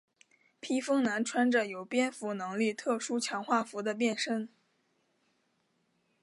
[0.59, 4.49] 披风男穿着有蝙蝠能力特殊强化服的变身。